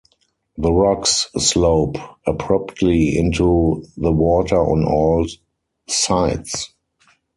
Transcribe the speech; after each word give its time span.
The 0.57 0.73
rocks 0.73 1.29
slope 1.37 1.95
abruptly 2.25 3.15
into 3.19 3.85
the 3.97 4.11
water 4.11 4.57
on 4.57 4.83
all 4.83 5.27
sides. 5.87 6.73